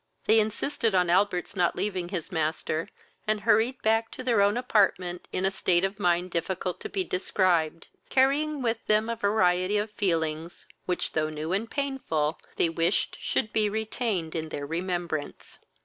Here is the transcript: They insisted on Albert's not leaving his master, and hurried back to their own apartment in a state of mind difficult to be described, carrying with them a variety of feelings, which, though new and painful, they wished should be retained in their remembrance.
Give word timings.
They 0.25 0.39
insisted 0.39 0.95
on 0.95 1.11
Albert's 1.11 1.55
not 1.55 1.75
leaving 1.75 2.09
his 2.09 2.31
master, 2.31 2.89
and 3.27 3.41
hurried 3.41 3.79
back 3.83 4.09
to 4.13 4.23
their 4.23 4.41
own 4.41 4.57
apartment 4.57 5.27
in 5.31 5.45
a 5.45 5.51
state 5.51 5.85
of 5.85 5.99
mind 5.99 6.31
difficult 6.31 6.79
to 6.79 6.89
be 6.89 7.03
described, 7.03 7.85
carrying 8.09 8.63
with 8.63 8.83
them 8.87 9.09
a 9.09 9.15
variety 9.15 9.77
of 9.77 9.91
feelings, 9.91 10.65
which, 10.87 11.11
though 11.11 11.29
new 11.29 11.51
and 11.53 11.69
painful, 11.69 12.39
they 12.55 12.67
wished 12.67 13.15
should 13.21 13.53
be 13.53 13.69
retained 13.69 14.33
in 14.33 14.49
their 14.49 14.65
remembrance. 14.65 15.59